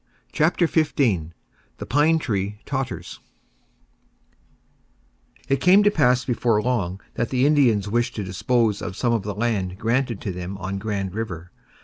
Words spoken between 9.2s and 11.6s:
the land granted to them on Grand River.